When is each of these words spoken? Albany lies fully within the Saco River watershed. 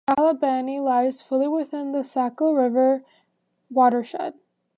Albany 0.17 0.79
lies 0.79 1.21
fully 1.21 1.47
within 1.47 1.91
the 1.91 2.03
Saco 2.03 2.53
River 2.53 3.03
watershed. 3.69 4.33